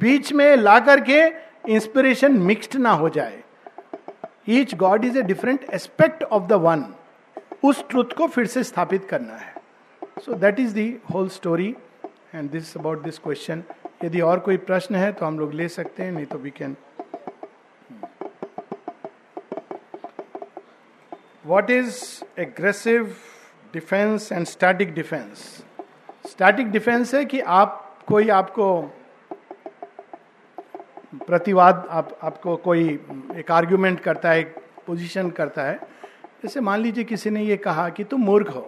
[0.00, 1.22] बीच में ला करके
[1.68, 3.42] इंस्पिरेशन मिक्सड ना हो जाए।
[4.50, 6.84] Each God is a different aspect of the one
[7.64, 9.54] उस ट्रुथ को फिर से स्थापित करना है।
[10.22, 11.74] So that is the whole story
[12.34, 13.62] and this about this question
[14.04, 16.76] यदि और कोई प्रश्न है तो हम लोग ले सकते हैं, नहीं तो we can
[21.44, 22.02] what is
[22.40, 23.14] aggressive
[23.72, 25.64] defence and static defence
[26.26, 28.82] static defence है कि आप, कोई आपको
[31.26, 32.88] प्रतिवाद, आप, आपको कोई
[33.36, 34.54] एक आर्ग्यूमेंट करता है, एक
[34.86, 35.78] पोजीशन करता है।
[36.44, 38.60] जैसे मान लीजिए किसी ने ये कहा कि तुम मूर्ख हो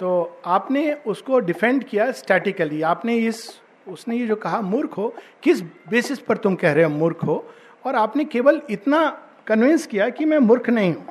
[0.00, 5.60] तो आपने उसको डिफेंड किया स्टैटिकली आपने इस, उसने ये जो कहा मूर्ख हो, किस
[5.90, 7.36] बेसिस पर तुम कह रहे हो मूर्ख हो?
[7.84, 9.04] और आपने केवल इतना
[9.46, 11.06] कन्विंस किया कि मैं मूर्ख नहीं हूँ।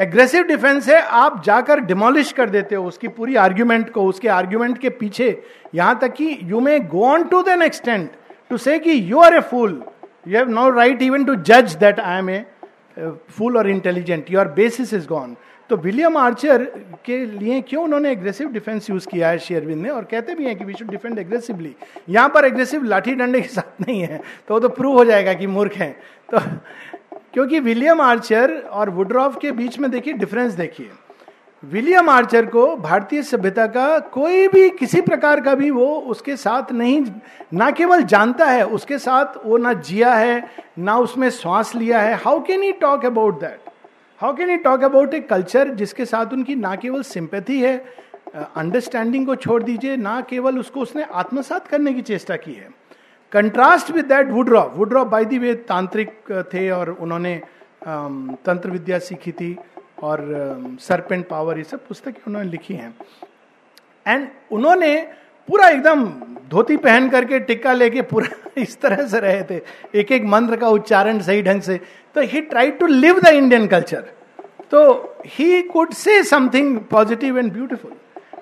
[0.00, 4.78] एग्रेसिव डिफेंस है, आप जाकर डिमोलिश कर देते हो उसकी पूरी आर्ग्यूमेंट को, उसके आर्ग्यूमेंट
[4.78, 5.42] के पीछे।
[5.74, 8.10] यहाँ तक कि you may go on to then extent
[8.50, 9.82] to say you are a fool
[10.28, 12.44] you have no right even to जज that I am a
[12.98, 15.36] fool और intelligent your basis is gone
[15.70, 16.64] तो विलियम आर्चर
[17.04, 20.56] के लिए क्यों उन्होंने aggressive defence use किया है शेयरविंद ने और कहते भी हैं
[20.58, 21.74] कि वी शुड डिफेंड एग्रेसिवली
[22.08, 25.34] यहाँ पर एग्रेसिव लाठी डंडे के साथ नहीं है तो वो तो प्रूव हो जाएगा
[25.34, 25.92] कि मूर्ख हैं।
[26.28, 26.38] तो
[27.34, 30.90] क्योंकि विलियम आर्चर और वुड्रॉफ के बीच में देखिए डिफरेंस देखिए।
[31.62, 36.72] विलियम आर्चर को भारतीय सभ्यता का कोई भी किसी प्रकार का भी वो उसके साथ
[36.72, 37.04] नहीं,
[37.54, 42.14] ना केवल जानता है, उसके साथ वो ना जिया है, ना उसमें श्वास लिया है।
[42.16, 43.68] How can he talk about that
[44.20, 47.76] how can he talk about a culture जिसके साथ उनकी ना केवल सिंपैथी है
[48.56, 52.68] अंडरस्टैंडिंग को छोड़ दीजिए, ना केवल उसको उसने आत्मसात करने की चेष्टा की है।
[53.32, 57.40] Contrast with that Woodroffe Woodroffe by the way तांत्रिक थे और उन्होंने
[57.84, 59.56] तंत्र विद्या सीखी थी।
[60.02, 62.94] और सरपेंट पावर ये सब पुस्तकें उन्होंने लिखी हैं।
[64.06, 64.96] एंड उन्होंने
[65.48, 66.04] पूरा एकदम
[66.50, 68.28] धोती पहन करके टिक्का लेके पूरा
[68.62, 69.60] इस तरह से रहे थे
[70.00, 71.80] एक एक मंत्र का उच्चारण सही ढंग से।
[72.16, 74.04] तो he try to live the Indian culture
[74.70, 74.82] तो
[75.26, 77.92] he could say something positive and beautiful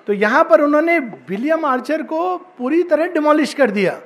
[0.07, 3.99] तो यहाँ पर उन्होंने विलियम आर्चर को पूरी तरह डिमोलिश कर दिया।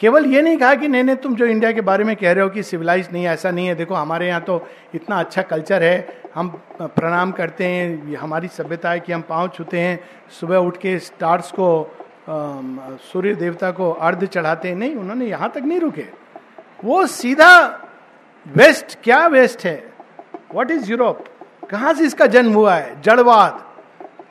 [0.00, 2.44] केवल ये नहीं कहा कि नहीं नहीं, तुम जो इंडिया के बारे में कह रहे
[2.44, 5.82] हो कि सिविलाइज नहीं है, ऐसा नहीं है। देखो, हमारे यहाँ तो इतना अच्छा कल्चर
[5.82, 6.48] है। हम
[6.80, 9.98] प्रणाम करते हैं हमारी सभ्यता है कि हम पाँव छूते हैं।
[10.40, 11.68] सुबह उठ के स्टार्स को
[13.02, 16.04] सूर्य देवता को अर्ध चढ़ाते हैं। नहीं, उन्होंने यहाँ तक नहीं रुके।
[16.84, 17.66] वो सीधा
[18.46, 19.82] वेस्ट क्या वेस्ट है?
[20.54, 21.24] वॉट इज़ यूरोप
[21.70, 23.00] कहाँ से इसका जन्म हुआ है?
[23.02, 23.64] जड़वाद।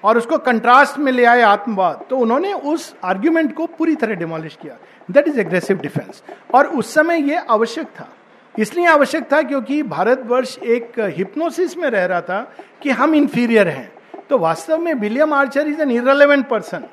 [0.04, 4.58] और उसको कंट्रास्ट में ले आए आत्मवाद। तो उन्होंने उस आर्ग्यूमेंट को पूरी तरह डिमोलिश
[4.62, 4.78] किया।
[5.12, 8.08] दैट इज़ एग्रेसिव डिफेंस और उस समय यह आवश्यक था।
[8.56, 12.42] इसलिए आवश्यक था क्योंकि भारतवर्ष एक हिप्नोसिस में रह रहा था
[12.82, 13.92] कि हम इंफीरियर हैं।
[14.30, 16.84] तो वास्तव में William Archer is an irrelevant person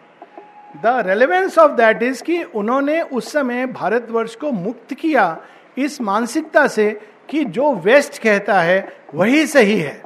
[0.83, 5.37] the relevance of that is कि उन्होंने उस समय भारतवर्ष को मुक्त किया
[5.79, 6.91] इस मानसिकता से
[7.31, 10.03] कि जो वेस्ट कहता है, वही सही है।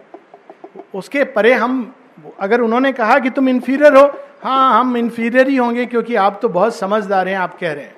[0.95, 1.95] उसके परे हम,
[2.41, 4.11] अगर उन्होंने कहा कि तुम इन्फीरियर हो
[4.43, 7.95] हाँ हम इन्फीरियर ही होंगे क्योंकि आप तो बहुत समझदार हैं, आप कह रहे हैं।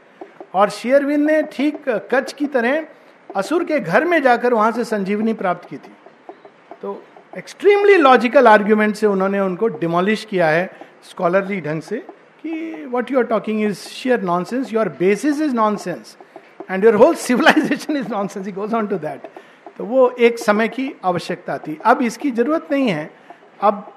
[0.54, 2.84] और शेयरविंद ने ठीक कच्छ की तरह
[3.36, 5.92] असुर के घर में जाकर वहाँ से संजीवनी प्राप्त की थी।
[6.82, 7.02] तो
[7.38, 10.70] एक्सट्रीमली लॉजिकल आर्ग्यूमेंट से उन्होंने उनको डिमोलिश किया है
[11.10, 11.96] स्कॉलरली ढंग से
[12.42, 16.16] कि what you are talking is sheer nonsense your basis is nonsense
[16.70, 19.28] and your whole civilisation is nonsense goes on to that
[19.78, 23.10] तो वो एक समय की आवश्यकता थी। अब इसकी ज़रूरत नहीं है।
[23.60, 23.92] अब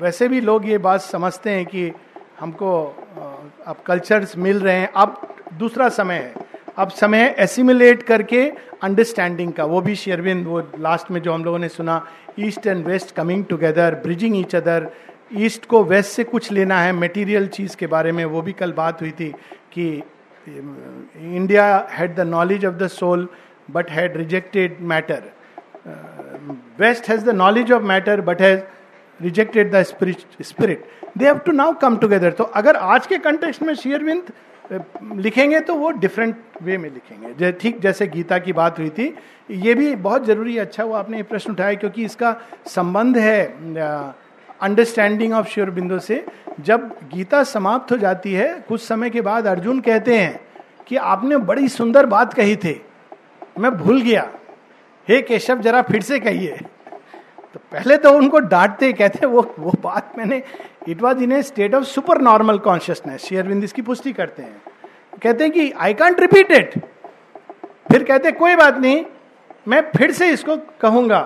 [0.00, 1.90] वैसे भी लोग ये बात समझते हैं कि
[2.40, 2.70] हमको
[3.66, 8.42] अब कल्चर्स मिल रहे हैं, अब दूसरा समय है। अब समय एसिमुलेट करके
[8.82, 12.04] अंडरस्टैंडिंग का, वो भी शेरविंद वो लास्ट में जो हम लोगों ने सुना
[12.40, 14.90] east and west coming together bridging each other
[15.38, 18.72] east को वेस्ट से कुछ लेना है मटेरियल चीज़ के बारे में, वो भी कल
[18.72, 19.28] बात हुई थी
[19.72, 19.86] कि
[20.46, 23.28] India had the knowledge of the soul
[23.70, 25.30] but had rejected matter
[26.80, 28.60] west has the knowledge of matter but has
[29.22, 30.84] rejected the spirit
[31.18, 34.32] they have to now come together तो अगर आज के कंटेक्स्ट में शेयरविंद
[35.16, 39.14] लिखेंगे तो वो डिफरेंट वे में लिखेंगे। ठीक जैसे गीता की बात हुई थी,
[39.50, 43.44] ये भी बहुत ज़रूरी अच्छा वो आपने ये प्रश्न उठाया क्योंकि इसका संबंध है
[44.60, 46.24] अंडरस्टैंडिंग ऑफ़ बिंदु से।
[46.60, 50.40] जब गीता समाप्त हो जाती है, कुछ समय के बाद अर्जुन कहते हैं
[50.88, 52.80] कि आपने बड़ी सुंदर बात कही थी।
[53.58, 54.28] मैं भूल गया।
[55.08, 56.58] हे केशव, जरा फिर से कहिए।
[57.54, 60.42] तो पहले तो उनको डांटते, कहते, वो वो बात मैंने
[60.88, 64.60] it was in A state of super normal consciousness शेयरविंद इसकी पुष्टि करते हैं।
[65.22, 66.78] कहते हैं कि आई कांट रिपीट इट
[67.90, 69.04] फिर कहते कोई बात नहीं,
[69.68, 71.20] मैं फिर से इसको कहूँगा।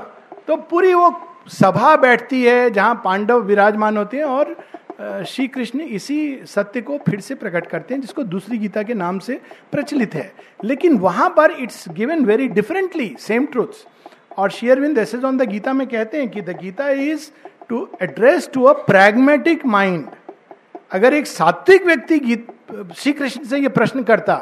[0.49, 1.13] तो पूरी वो
[1.53, 7.21] सभा बैठती है जहाँ पांडव विराजमान होते हैं और श्री कृष्ण इसी सत्य को फिर
[7.21, 9.41] से प्रकट करते हैं, जिसको दूसरी गीता के नाम से
[9.73, 10.33] प्रचलित है।
[10.65, 13.87] लेकिन वहाँ पर it's given very differently same truths
[14.39, 17.31] और शेयरविंद एसेज ऑन द गीता में कहते हैं कि the Gita is
[17.69, 20.05] to address to a pragmatic mind
[20.93, 22.47] अगर एक सात्विक व्यक्ति गीत
[22.97, 24.35] श्री कृष्ण से ये प्रश्न करता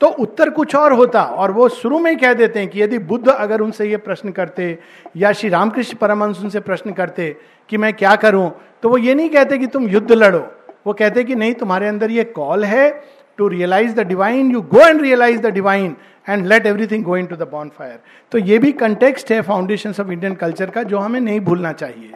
[0.00, 2.98] तो उत्तर कुछ और होता और वो शुरू में ही कह देते हैं कि यदि
[2.98, 4.78] बुद्ध अगर उनसे ये प्रश्न करते
[5.16, 7.36] या श्री रामकृष्ण परमहंस उनसे प्रश्न करते
[7.68, 8.50] कि मैं क्या करूँ
[8.82, 10.38] तो वो ये नहीं कहते कि तुम युद्ध लड़ो।
[10.86, 12.90] वो कहते कि नहीं, तुम्हारे अंदर ये कॉल है
[13.38, 15.96] to realise the divine you go and realise the divine
[16.30, 17.98] and let everything go into the the Bon fire
[18.32, 22.12] तो ये भी कंटेक्स्ट है फाउंडेशन ऑफ़ इंडियन कल्चर का जो हमें नहीं भूलना चाहिए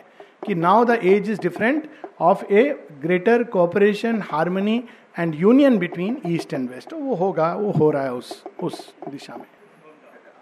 [0.47, 1.89] कि now the age is different
[2.21, 2.69] of a
[3.03, 4.83] greater cooperation harmony
[5.19, 9.37] and union between east and west वो होगा वो हो रहा है उस उस दिशा
[9.37, 9.45] में।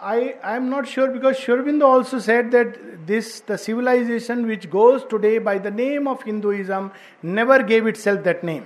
[0.05, 2.73] I, I am not sure because Shurbindo also said that
[3.07, 6.89] this, the civilization which goes today by the name of Hinduism,
[7.23, 8.65] never gave itself that name.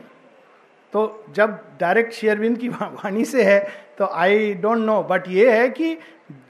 [0.93, 3.59] तो जब डायरेक्ट शेयरविंद की वाणी से है
[3.97, 5.97] तो आई डोंट नो बट ये है कि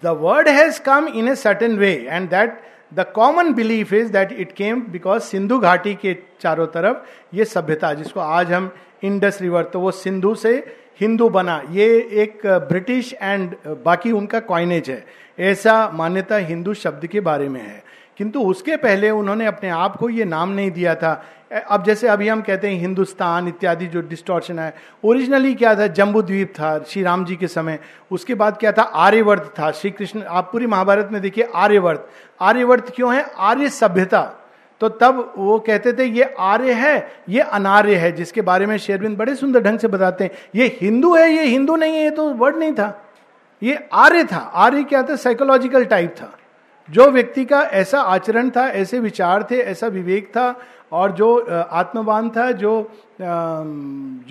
[0.04, 2.60] the word has come in a certain way and that
[2.94, 7.94] the common belief is that it came because Sindhu घाटी के चारों तरफ़ ये सभ्यता,
[7.94, 8.72] जिसको आज हम
[9.04, 10.56] इंडस रिवर तो वो सिंधु से
[11.02, 15.04] हिंदू बना, ये एक ब्रिटिश एंड बाकी उनका कॉइनेज है।
[15.40, 17.84] ऐसा मान्यता हिंदू शब्द के बारे में है।
[18.18, 21.14] किंतु उसके पहले उन्होंने अपने आप को ये नाम नहीं दिया था
[21.52, 26.22] अब जैसे अभी हम कहते हैं हिंदुस्तान इत्यादि जो डिस्टोर्शन है ओरिजिनली क्या था जम्बू
[26.22, 27.80] द्वीप था श्री राम जी के समय,
[28.12, 32.10] उसके बाद क्या था, आर्यवर्त था श्री कृष्ण आप पूरी महाभारत में देखिए आर्यवर्त।
[32.42, 33.26] आर्यवर्त क्यों है?
[33.38, 34.22] आर्य सभ्यता।
[34.80, 39.18] तो तब वो कहते थे, ये आर्य है, ये अनार्य है। जिसके बारे में शेरविंद
[39.18, 42.30] बड़े सुंदर ढंग से बताते हैं, ये हिंदू है, ये हिंदू नहीं है, ये तो
[42.30, 43.06] वर्ड नहीं था।
[43.64, 45.16] ये आर्य था। आर्य क्या था?
[45.16, 46.38] साइकोलॉजिकल टाइप था।
[46.90, 50.60] जो व्यक्ति का ऐसा आचरण था, ऐसे विचार थे, ऐसा विवेक था
[50.92, 52.74] और जो आत्मवान था, जो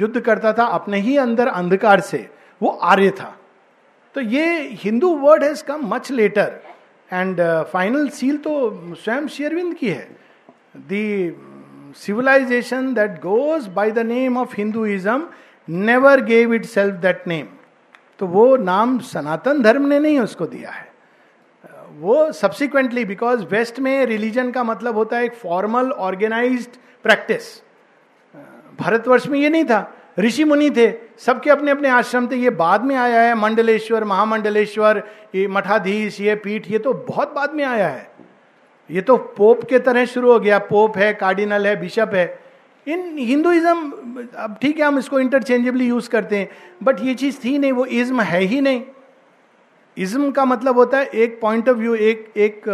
[0.01, 2.29] युद्ध करता था अपने ही अंदर अंधकार से,
[2.61, 3.35] वो आर्य था।
[4.14, 4.47] तो ये
[4.83, 6.61] Hindu word has come much later
[7.11, 7.40] and
[7.73, 10.09] final seal तो स्वयं शेरविंद की है।
[10.77, 11.37] The
[11.97, 15.29] civilisation that goes goes the name of Hinduism
[15.69, 17.47] never gave itself that name
[18.19, 20.86] तो वो नाम सनातन धर्म ने नहीं उसको दिया है।
[21.96, 26.66] वो सब्सिक्वेंटली बिकॉज़ वेस्ट में रिलीजन का मतलब होता है एक फॉर्मल ऑर्गेनाइज
[27.02, 27.42] प्रैक्टिस
[28.80, 32.85] भारतवर्ष में ये नहीं था। ऋषि मुनि थे। सबके अपने अपने आश्रम थे। ये बाद
[32.85, 35.02] में आया है। मंडलेश्वर, महामंडलेश्वर,
[35.35, 38.11] ये मठाधीश, ये पीठ, ये तो बहुत बाद में आया है।
[38.90, 42.38] ये तो पोप के तरह शुरू हो गया। पोप है कार्डिनल है बिशप है।
[42.87, 43.90] इन हिंदुइज्म
[44.37, 46.48] अब ठीक है, हम इसको इंटरचेंजेबली यूज़ करते हैं।
[46.82, 48.82] बट ये चीज़ थी नहीं, वो इज्म है ही नहीं।
[49.96, 52.68] इज्म का मतलब होता है एक पॉइंट ऑफ़ व्यू एक एक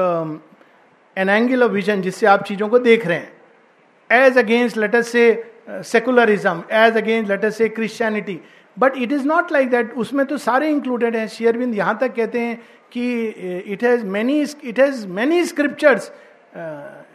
[1.17, 5.23] एन एंगल ऑफ़ विजन जिससे आप चीज़ों को देख रहे हैं। एज अगेंस्ट लेटर से
[5.69, 8.41] सेकुलरिज्म एज अगेंस्ट लेटर से Christianity
[8.77, 12.41] but it is not like that उसमें तो सारे इंक्लूडेड हैं। शेयरबिंद यहाँ तक कहते
[12.41, 12.57] हैं
[12.93, 13.25] कि
[13.73, 16.11] it has many it has many scriptures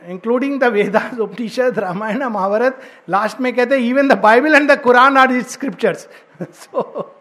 [0.10, 4.80] including the Vedas Upanishad Ramayana Mahabharata last में कहते हैं even the Bible and the
[4.82, 6.08] Koran are it scriptures
[6.54, 7.14] so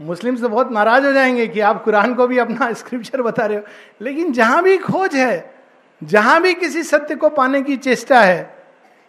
[0.00, 3.58] Muslims तो बहुत नाराज़ हो जाएँगे कि आप कुरान को भी अपना स्क्रिप्चर बता रहे
[3.58, 3.64] हो।
[4.00, 5.54] लेकिन जहाँ भी खोज है,
[6.02, 8.54] जहाँ भी किसी सत्य को पाने की चेष्टा है,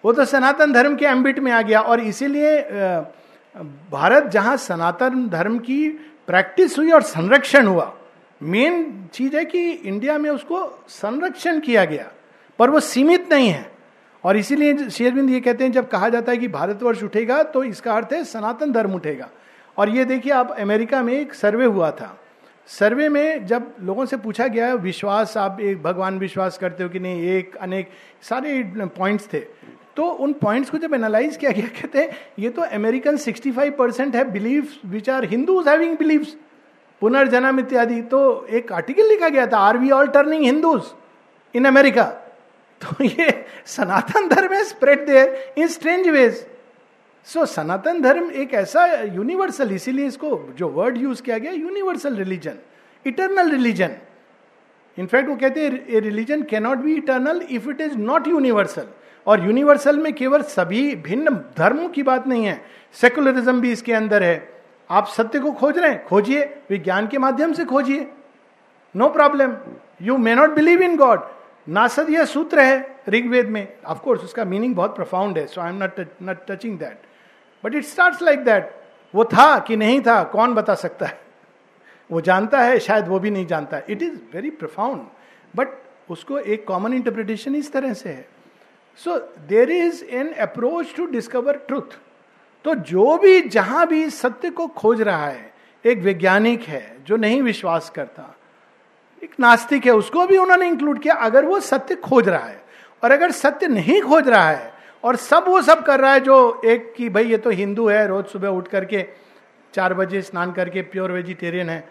[0.04, 2.62] वो तो सनातन धर्म के एम्बिट में आ गया। और इसीलिए
[3.92, 5.88] भारत जहाँ सनातन धर्म की
[6.28, 7.94] प्रैक्टिस हुई और संरक्षण हुआ
[8.42, 12.06] मेन चीज़ है कि इंडिया में उसको संरक्षण किया गया,
[12.60, 13.72] पर वो सीमित नहीं है।
[14.24, 17.94] और इसीलिए शेरविंद ये कहते हैं, जब कहा जाता है कि भारतवर्ष उठेगा तो इसका
[17.94, 19.30] अर्थ है सनातन धर्म उठेगा।
[19.78, 22.20] और ये देखिए, आप अमेरिका में एक सर्वे हुआ था।
[22.68, 27.00] सर्वे में जब लोगों से पूछा गया, विश्वास, आप एक, भगवान विश्वास करते हो कि
[27.00, 27.90] नहीं, एक, अनेक,
[28.22, 29.40] सारे पॉइंट्स थे।
[29.96, 32.10] तो उन पॉइंट्स को जब एनालाइज किया गया, कहते हैं,
[32.40, 36.36] ये तो अमेरिकन 65 परसेंट है believe which are Hindus having beliefs,
[37.02, 40.84] पुनर्जन्म इत्यादि। तो एक आर्टिकल लिखा गया था, are we all turning Hindus
[41.56, 42.04] in America.
[42.82, 46.48] तो ये सनातन धर्म है spread there in strange ways.
[47.28, 52.16] So so, सनातन धर्म एक ऐसा यूनिवर्सल इसीलिए इसको जो वर्ड यूज़ किया गया universal
[52.16, 52.58] religion
[53.06, 53.96] eternal religion
[54.98, 58.88] in fact वो कहते हैं religion cannot be eternal if it is not universal
[59.28, 62.62] और यूनिवर्सल में केवल सभी भिन्न धर्मों की बात नहीं है
[62.96, 64.38] सेकुलरिज्म भी इसके अंदर है।
[64.90, 68.08] आप सत्य को खोज रहे हैं खोजिए विज्ञान के माध्यम से खोजिए।
[68.96, 69.56] No problem
[70.02, 71.28] you may not believe in God
[71.70, 75.84] नासद यह सूत्र है ऋग्वेद में। ऑफकोर्स उसका मीनिंग बहुत प्रफाउंड है so I am
[75.84, 77.06] not not touching that
[77.68, 78.70] but it start like that
[79.14, 81.20] वो था कि नहीं था, कौन बता सकता है?
[82.10, 85.06] वो जानता है, शायद वो भी नहीं जानता। It is very profound
[85.56, 85.68] but
[86.10, 88.28] उसको एक कॉमन इंटरप्रिटेशन इस तरह से है।
[89.00, 91.98] So there is an approach to discover truth
[92.66, 95.54] तो जो भी, जहाँ भी सत्य को खोज रहा है,
[95.86, 98.36] एक वैज्ञानिक है, जो नहीं विश्वास करता,
[99.24, 102.62] एक नास्तिक है, उसको भी उन्होंने इंक्लूड किया। अगर वो सत्य खोज रहा है,
[103.04, 106.62] और अगर सत्य नहीं खोज रहा है और सब वो सब कर रहा है जो
[106.66, 109.06] एक कि भाई ये तो हिंदू है, रोज सुबह उठ करके,
[109.74, 111.84] चार बजे स्नान करके प्योर वेजिटेरियन है।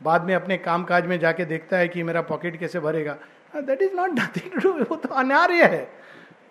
[0.00, 3.16] बाद में अपने काम काज में जाके देखता है कि मेरा पॉकेट कैसे भरेगा।
[3.56, 5.90] That is not nothing to वो तो अनार्य है।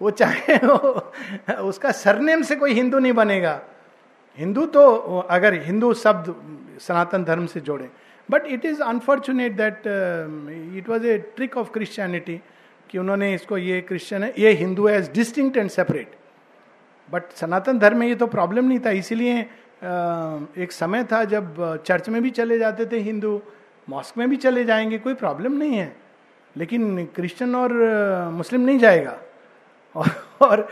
[0.02, 1.12] वो चाहे वो,
[1.60, 3.60] उसका सरनेम से कोई हिंदू नहीं बनेगा।
[4.38, 6.36] हिंदू तो अगर हिंदू शब्द
[6.82, 7.89] सनातन धर्म से जोड़े।
[8.30, 9.84] But it is unfortunate that
[10.78, 12.39] it was a trick of Christianity
[12.89, 16.15] कि उन्होंने इसको ये क्रिश्चियन है ये हिंदू है as distinct and separate
[17.12, 19.39] but सनातन धर्म में ये तो प्रॉब्लम नहीं था इसीलिए
[20.63, 23.41] एक समय था जब चर्च में भी चले जाते थे हिंदू
[23.89, 25.95] मॉस्क में भी चले जाएँगे कोई प्रॉब्लम नहीं है।
[26.58, 27.73] लेकिन क्रिश्चियन और
[28.34, 29.17] मुस्लिम नहीं जाएगा।
[29.95, 30.10] और,
[30.41, 30.69] और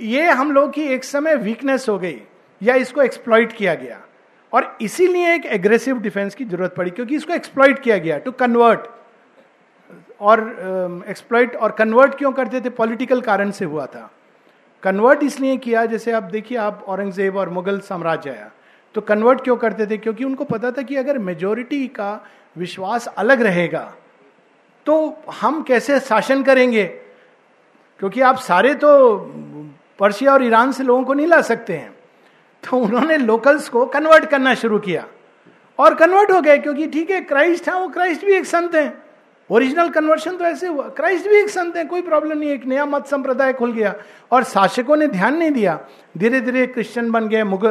[0.00, 2.20] ये हम लोग की एक समय वीकनेस हो गई
[2.62, 4.00] या इसको एक्सप्लॉइट किया गया।
[4.52, 8.80] और इसीलिए एक एग्रेसिव डिफेंस की ज़रूरत पड़ी क्योंकि इसको एक्सप्लॉइट किया गया टू कन्वर्ट
[10.20, 12.70] और एक्सप्लॉइट और कन्वर्ट क्यों करते थे?
[12.70, 14.10] पॉलिटिकल कारण से हुआ था।
[14.82, 18.50] कन्वर्ट इसलिए किया, जैसे आप देखिए, आप औरंगज़ेब और मुगल साम्राज्य आया।
[18.94, 19.96] तो कन्वर्ट क्यों करते थे?
[19.98, 22.20] क्योंकि उनको पता था कि अगर मेजोरिटी का
[22.56, 23.92] विश्वास अलग रहेगा
[24.86, 24.94] तो
[25.32, 26.84] हम कैसे शासन करेंगे?
[28.00, 29.18] क्योंकि आप सारे तो
[29.98, 31.92] पर्शिया और ईरान से लोगों को नहीं ला सकते हैं।
[32.62, 35.04] तो उन्होंने लोकल्स को कन्वर्ट करना शुरू किया।
[35.78, 38.88] और कन्वर्ट हो गए, क्योंकि ठीक है क्राइस्ट है, वो क्राइस्ट भी एक संत है।
[39.50, 42.84] ओरिजिनल कन्वर्शन तो ऐसे हुआ। क्राइस्ट भी एक संत है, कोई प्रॉब्लम नहीं एक नया
[42.86, 43.94] मत संप्रदाय खुल गया।
[44.32, 45.78] और शासकों ने ध्यान नहीं दिया।
[46.18, 47.66] धीरे धीरे क्रिश्चियन बन गए, मुग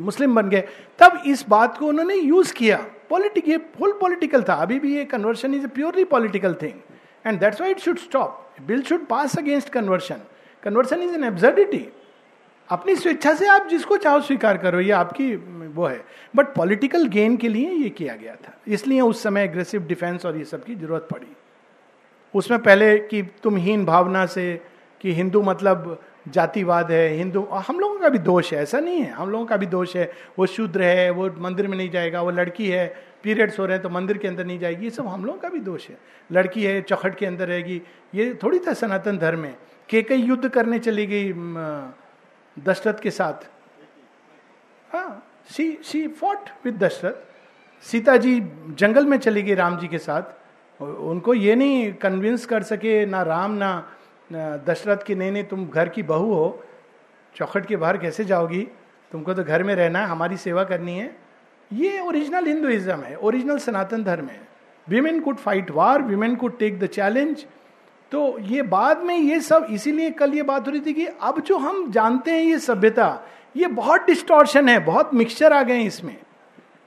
[0.00, 0.60] मुस्लिम बन गए।
[0.98, 5.04] तब इस बात को उन्होंने यूज़ किया। पॉलिटिक ये फुल पॉलिटिकल था। अभी भी ये
[5.04, 9.38] conversion is a purely political thing and that's why it should stop bill should pass
[9.38, 10.20] against conversion
[10.62, 11.86] conversion is an absurdity
[12.70, 16.04] अपनी स्वेच्छा से आप जिसको चाहो स्वीकार करो, ये आपकी, वो है।
[16.36, 20.36] बट पॉलिटिकल गेन के लिए ये किया गया था। इसलिए उस समय एग्रेसिव डिफेंस और
[20.36, 21.26] ये सब की ज़रूरत पड़ी।
[22.34, 24.60] उसमें पहले कि तुम हीन भावना से,
[25.00, 29.10] कि हिंदू मतलब जातिवाद है, हिंदू, हम लोगों का भी दोष है, ऐसा नहीं है।
[29.10, 32.30] हम लोगों का भी दोष है, वो शूद्र है, वो मंदिर में नहीं जाएगा, वो
[32.30, 32.86] लड़की है
[33.22, 35.48] पीरियड्स हो रहे हैं तो मंदिर के अंदर नहीं जाएगी, ये सब हम लोगों का
[35.48, 35.98] भी दोष है।
[36.30, 37.80] लड़की है, चौखट के अंदर रहेगी,
[38.14, 39.54] ये थोड़ी था सनातन धर्म में।
[39.88, 41.32] के कई युद्ध करने चली गई
[42.66, 43.46] दशरथ के साथ।
[44.90, 47.86] हाँ she see fought with Dasharath.
[47.86, 48.40] Sita ji
[48.70, 50.36] जंगल में चली गई राम जी के साथ।
[50.80, 53.86] उनको ये नहीं कन्विंस कर सके ना राम, ना
[54.66, 56.64] दशरथ की नहीं नहीं, तुम घर की बहू हो।
[57.34, 58.60] चौखट के बाहर कैसे जाओगी?
[59.12, 61.16] तुमको तो घर में रहना है, हमारी सेवा करनी है।
[61.70, 64.40] ये ओरिजिनल हिंदुइज्म है ओरिजिनल सनातन धर्म है।
[64.86, 67.46] Women could fight war women could take the challenge
[68.12, 71.40] तो ये बाद में ये सब इसीलिए कल ये बात हो रही थी कि अब
[71.40, 73.08] जो हम जानते हैं ये सभ्यता,
[73.56, 76.16] ये बहुत डिस्टॉर्शन है, बहुत मिक्सचर आ गए हैं इसमें।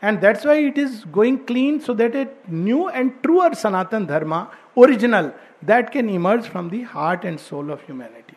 [0.04, 4.46] And that's why it is going clean so that a new and truer Sanatana Dharma
[4.78, 5.32] original
[5.66, 8.31] that can emerge from the heart and soul of humanity